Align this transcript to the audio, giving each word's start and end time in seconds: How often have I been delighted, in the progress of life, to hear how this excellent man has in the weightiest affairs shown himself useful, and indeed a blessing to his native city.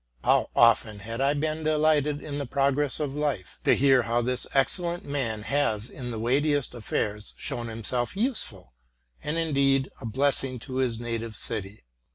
How 0.23 0.49
often 0.55 0.97
have 0.97 1.21
I 1.21 1.35
been 1.35 1.63
delighted, 1.63 2.23
in 2.23 2.39
the 2.39 2.47
progress 2.47 2.99
of 2.99 3.13
life, 3.13 3.59
to 3.65 3.75
hear 3.75 4.01
how 4.01 4.23
this 4.23 4.47
excellent 4.55 5.05
man 5.05 5.43
has 5.43 5.91
in 5.91 6.09
the 6.09 6.17
weightiest 6.17 6.73
affairs 6.73 7.35
shown 7.37 7.67
himself 7.67 8.17
useful, 8.17 8.73
and 9.23 9.37
indeed 9.37 9.91
a 10.01 10.07
blessing 10.07 10.57
to 10.61 10.77
his 10.77 10.99
native 10.99 11.35
city. 11.35 11.83